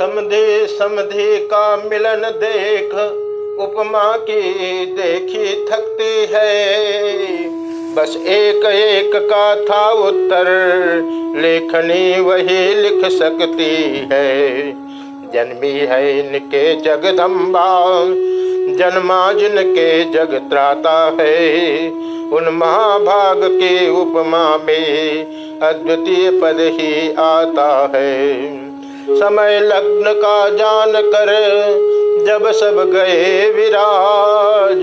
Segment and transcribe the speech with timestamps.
[0.00, 2.94] समधि समधि का मिलन देख,
[3.60, 4.40] उपमा की
[4.86, 6.74] देखी थकती है।
[7.94, 10.44] बस एक एक का था उत्तर
[11.36, 14.60] लेखनी वही लिख सकती है।
[15.32, 18.04] जन्मी है इनके जगदम्बा,
[18.76, 21.88] जन्मा जिनके जग त्राता है।
[22.32, 25.26] उन महाभाग के उपमा में
[25.60, 28.59] अद्वितीय पद ही आता है।
[29.16, 31.28] समय लग्न का जान कर
[32.26, 34.82] जब सब गए विराज,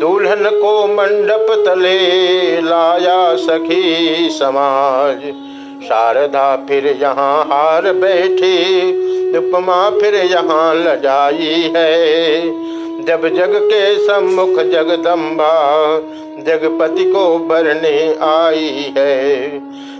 [0.00, 5.22] दुल्हन को मंडप तले लाया सखी समाज।
[5.88, 8.56] शारदा फिर यहाँ हार बैठी,
[9.38, 12.40] उपमा फिर यहाँ लजाई है।
[13.04, 15.52] जब जग के सम्मुख जगदम्बा,
[16.46, 19.56] जगपति को बरने आई है।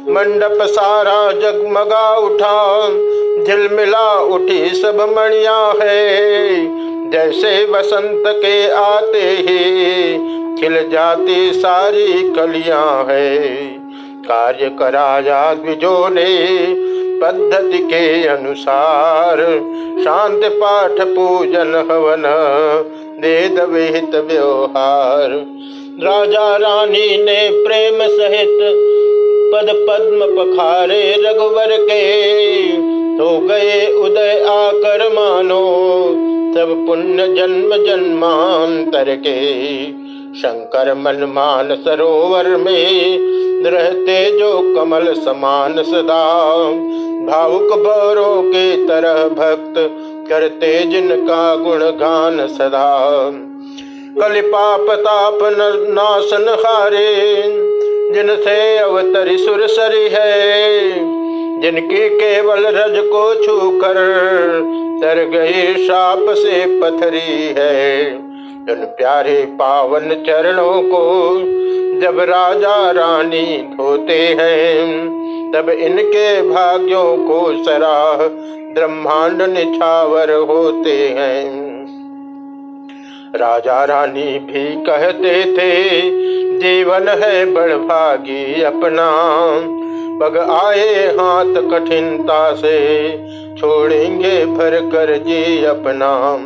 [0.09, 2.87] मंडप सारा जगमगा उठा
[3.47, 6.01] झिलमिला उठी सब मणिया है।
[7.11, 10.15] जैसे बसंत के आते ही
[10.61, 13.39] खिल जाती सारी कलियाँ है।
[14.25, 16.27] कार्य कराया द्विजो ने
[17.23, 19.39] पद्धति के अनुसार
[20.05, 22.27] शांत पाठ पूजन हवन
[23.21, 25.31] वेद विहित व्यवहार।
[26.03, 28.59] राजा रानी ने प्रेम सहित
[29.53, 35.63] पद पद्म पखारे रघुवर के तो गए उदय आकर मानो
[36.55, 39.87] सब पुण्य जन्म जन्मांतर के
[40.39, 43.19] शंकर मन मान सरोवर में
[43.67, 46.63] रहते जो कमल समान सदा।
[47.27, 49.75] भावुक भौरों के तरह भक्त
[50.29, 53.31] करते जिनका गुणगान सदा।
[54.21, 55.39] कलिपाप ताप
[55.89, 57.43] नाशन हारे,
[58.15, 61.20] जिनसे अवतरी सुरसरी है।
[61.63, 63.95] जिनकी केवल रज को छू कर
[65.03, 68.13] तर गई साप से पथरी है।
[68.71, 71.35] उन प्यारे पावन चरणों को
[72.01, 75.09] जब राजा रानी धोते हैं,
[75.53, 78.17] तब इनके भाग्यों को सराह
[78.75, 81.71] ब्रह्मांड निछावर होते हैं।
[83.37, 86.01] राजा रानी भी कहते थे,
[86.59, 89.11] जीवन है बड़भागी अपना।
[90.23, 93.11] पग आए हाथ कठिनता से,
[93.59, 96.37] छोड़ेंगे भर कर जी अपना।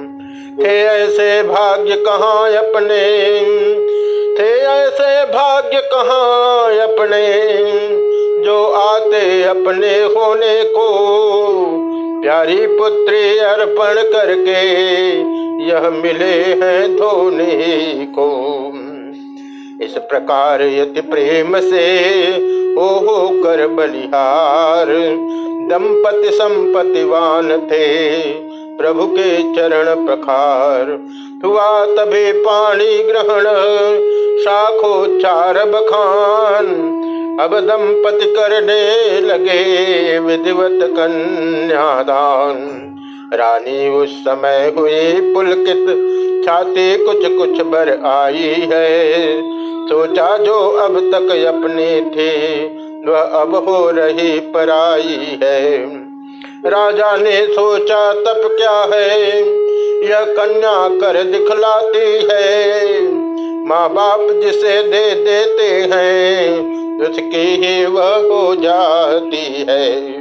[0.62, 3.40] थे ऐसे भाग्य कहाँ अपने?
[4.38, 7.44] थे ऐसे भाग्य कहाँ अपने?
[8.44, 11.08] जो आते अपने होने को,
[12.22, 14.64] प्यारी पुत्री अर्पण करके,
[15.64, 18.70] यह मिले हैं धोने को।
[19.82, 21.86] इस प्रकार यति प्रेम से
[22.74, 24.86] ओ हो कर बलिहार,
[25.68, 27.88] दंपति संपतिवान थे
[28.78, 30.90] प्रभु के चरण प्रखार।
[31.44, 33.44] हुआ तभी पानी ग्रहण
[34.44, 36.66] शाखोच्चार बखान
[37.40, 42.58] अब दंपति करने लगे विधिवत कन्यादान।
[43.34, 45.86] रानी उस समय हुई पुलकित
[46.44, 49.24] छाती कुछ कुछ बर आई है।
[49.88, 52.64] सोचा जो अब तक अपनी थी,
[53.08, 55.86] वह अब हो रही पराई है।
[56.66, 59.40] राजा ने सोचा, तब क्या है?
[60.08, 63.02] यह कन्या कर दिखलाती है।
[63.66, 66.50] माँ बाप जिसे दे देते हैं,
[67.00, 70.14] उसकी ही वह हो जाती है।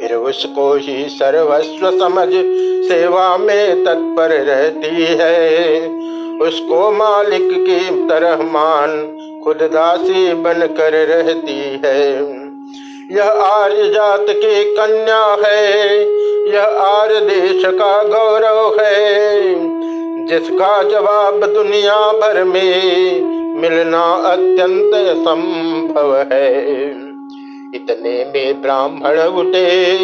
[0.00, 2.28] फिर उसको ही सर्वस्व समझ
[2.88, 5.78] सेवा में तत्पर रहती है।
[6.48, 12.12] उसको मालिक की तरह मान खुद दासी बनकर रहती है।
[13.12, 15.98] यह आर्य जात की कन्या है,
[16.54, 19.40] यह आर्य देश का गौरव है।
[20.26, 23.22] जिसका जवाब दुनिया भर में
[23.60, 27.09] मिलना अत्यंत संभव है।
[27.74, 29.96] इतने में ब्राह्मण उठे,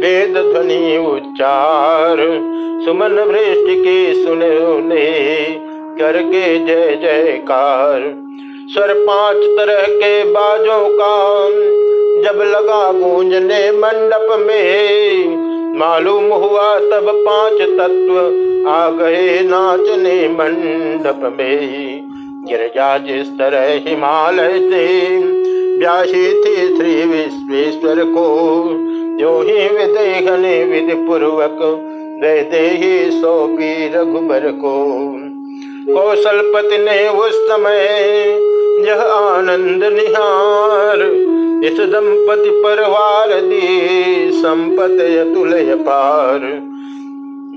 [0.00, 2.16] वेद ध्वनि उच्चार।
[2.84, 5.44] सुमन वृष्टि की सुने
[5.98, 8.16] करके जय जयकार।
[8.72, 11.48] स्वर पाँच तरह के बाजों का,
[12.22, 15.26] जब लगा गूंजने मंडप में,
[15.78, 18.16] मालूम हुआ तब पाँच तत्व
[18.68, 22.00] आ गए नाचने मंडप में।
[22.48, 25.10] गिरजा जिस तरह हिमालय से
[25.80, 28.24] व्यासी थी श्री विश्वेश्वर को
[29.20, 31.58] जो ही विदेह ने विधि पूर्वक
[32.22, 34.74] दे ही सौंपी रघुबर को
[35.94, 37.78] कौशलपति ने उस समय
[38.88, 41.02] यह आनंद निहार।
[41.64, 44.98] इस दंपति परवार दी संपत
[45.34, 46.40] तुलय पार।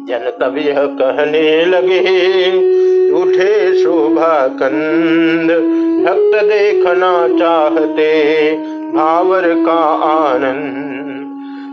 [0.07, 1.99] जन तब यह कहने लगे,
[3.11, 5.49] उठे शोभा कंद
[6.03, 8.51] भक्त देखना चाहते,
[8.91, 10.93] भावर का आनंद।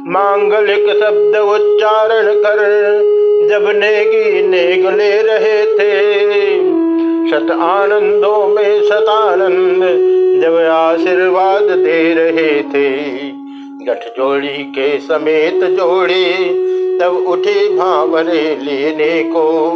[0.07, 2.59] मांगलिक शब्द उच्चारण कर,
[3.51, 6.11] जब नेगी नेग ले रहे थे।
[7.31, 10.11] शत आनंदों में शतानंद
[10.43, 12.97] जब आशीर्वाद दे रहे थे।
[13.87, 16.35] गठ जोड़ी के समेत जोड़े,
[17.01, 19.71] तब उठे भावरे लेने को।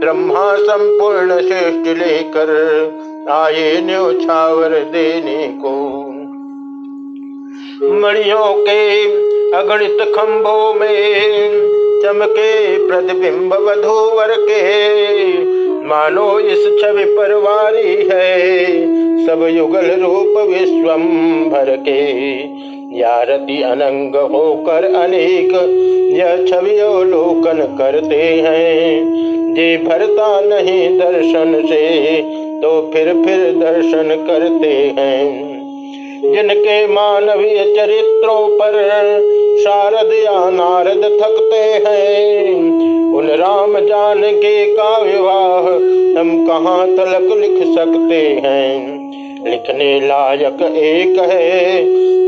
[0.00, 2.46] ब्रह्मा संपूर्ण श्रेष्ठ लेकर
[3.30, 5.70] आए न्यौछावर देने को।
[7.92, 9.04] मणियों के
[9.52, 11.50] अगणित खंभों में
[12.02, 14.62] चमके प्रतिबिंब वधूवर के।
[15.86, 18.56] मानो इस छवि परवारी है,
[19.26, 21.02] सब युगल रूप विश्वम
[21.50, 22.32] भर के।
[22.98, 25.54] यारति अनंग होकर अनेक
[26.16, 29.16] यह छवि अवलोकन करते हैं।
[29.54, 35.46] जे भरता नहीं दर्शन से तो फिर फिर दर्शन करते हैं।
[36.32, 38.72] जिनके मानवीय चरित्रों पर
[39.64, 42.54] शारद या नारद थकते हैं,
[43.14, 44.66] उन राम जान के
[45.04, 45.62] विवाह
[46.20, 48.96] हम कहाँ तलक लिख सकते हैं?
[49.50, 51.84] लिखने लायक एक है,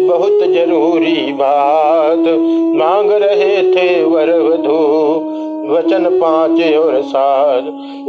[0.06, 2.24] बहुत ज़रूरी बात।
[2.76, 5.37] मांग रहे थे वर वधु
[5.68, 7.62] वचन पाँच और सात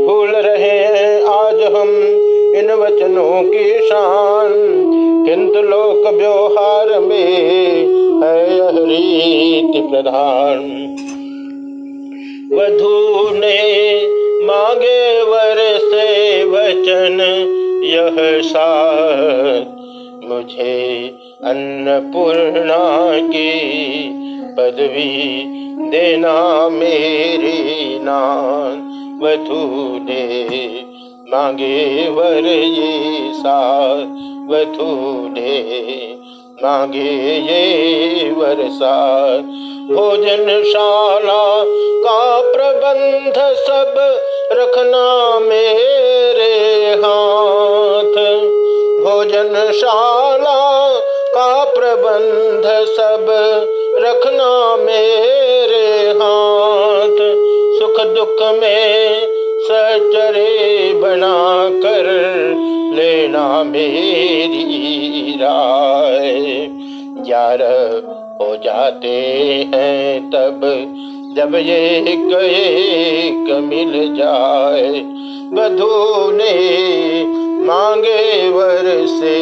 [0.08, 1.90] भूल रहे हैं आज हम
[2.56, 4.52] इन वचनों की शान।
[5.30, 7.40] किंतु लोक व्यवहार में
[8.24, 10.60] है यह रीति प्रधान।
[12.54, 13.96] वधु ने
[14.46, 17.18] मांगे वर से वचन,
[17.84, 19.66] यह साथ।
[20.30, 21.06] मुझे
[21.44, 23.60] अन्नपूर्णा की
[24.60, 25.44] पदवी
[25.90, 28.76] देना मेरी नान
[30.06, 30.84] ने
[31.32, 33.30] मांगे वर ये
[34.50, 34.90] वधु
[35.38, 35.60] ने
[36.64, 39.38] मांगे ये वर्षा
[39.96, 41.64] भोजनशाला
[42.06, 43.96] का प्रबंध सब
[44.52, 48.16] रखना मेरे हाथ।
[49.04, 51.00] भोजनशाला
[51.36, 53.28] का प्रबंध सब
[54.10, 57.18] रखना मेरे हाथ,
[57.80, 59.22] सुख दुख में
[59.62, 62.08] सचरे बना कर
[62.96, 66.40] लेना मेरी राय।
[67.30, 67.62] यार
[68.42, 69.16] हो जाते
[69.76, 70.62] हैं तब,
[71.38, 72.70] जब ये गए
[73.62, 74.90] मिल जाए।
[75.54, 76.54] बधू ने
[77.66, 79.38] मांगे वर से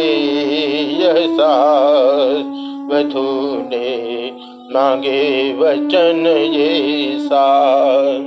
[1.03, 4.31] यह सास बधू ने
[4.73, 8.21] मांगे वचन ये सास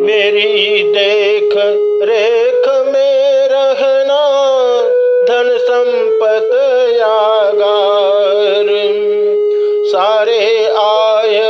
[0.00, 1.54] मेरी देख
[2.08, 4.20] रेख में रहना
[5.28, 6.50] धन संपत
[6.92, 8.66] यागार।
[9.86, 11.40] सारे आय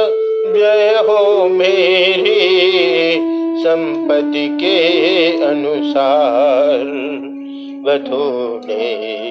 [0.46, 2.40] व्यय हो मेरी
[3.60, 4.76] संपत्ति के
[5.44, 6.80] अनुसार।
[7.86, 9.29] वधु ने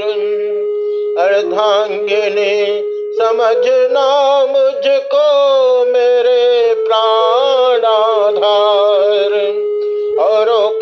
[1.25, 2.81] अर्धांगिनी
[3.17, 4.68] समझना मुझको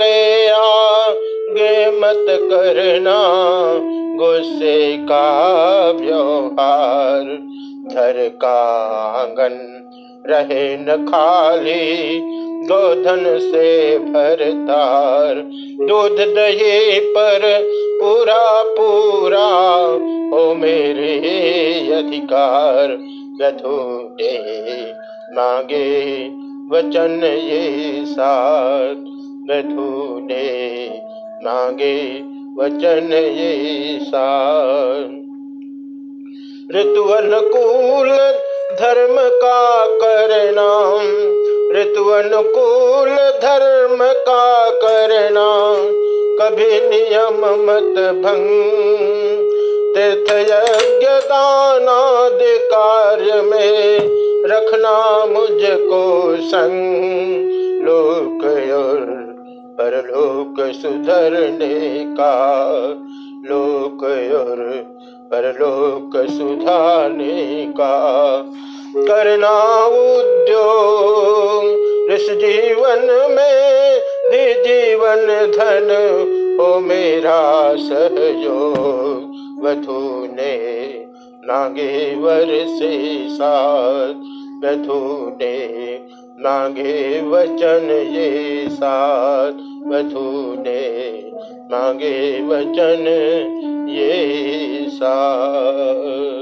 [0.01, 3.17] के आगे मत करना
[4.17, 5.27] गुस्से का
[5.91, 7.23] व्यवहार।
[7.91, 8.59] घर का
[9.15, 9.55] आँगन
[10.29, 12.19] रहे न खाली
[12.63, 15.35] गोधन से भरतार
[15.87, 17.41] दूध दही पर
[18.01, 19.47] पूरा पूरा,
[20.31, 21.17] हो मेरे
[21.93, 22.97] अधिकार।
[25.33, 25.89] मांगे
[26.71, 28.95] वचन ये साथ
[29.49, 30.87] दे
[31.43, 32.21] मांगे
[32.59, 33.97] वचन ये
[36.75, 38.09] ऋतु अनुकूल
[38.81, 40.95] धर्म का करना
[41.79, 45.75] ऋतु अनुकूल धर्म का करना
[46.39, 48.49] कभी नियम मत भंग।
[49.95, 53.99] तीर्थ यज्ञ दानादि कार्य में
[54.47, 56.97] रखना मुझको संग।
[57.83, 59.26] लोक और
[59.81, 62.33] परलोक सुधरने का,
[63.49, 64.03] लोक
[64.35, 64.57] और
[65.33, 68.41] परलोक सुधारने का।
[68.97, 71.63] करना उद्योग,
[72.11, 73.99] इस जीवन में
[74.31, 75.89] भी जीवन धन
[76.59, 79.17] हो मेरा सहयोग
[79.63, 80.77] वधु ने
[81.45, 84.13] नागेवर से साथ
[84.63, 86.06] वधु ने
[86.37, 90.81] नागे वचन ये साथ वधु ने
[91.71, 93.07] मांगे वचन
[93.89, 96.36] ये साथ